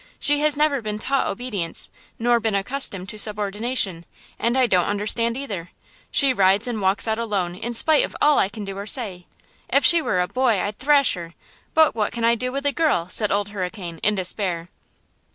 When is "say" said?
8.87-9.27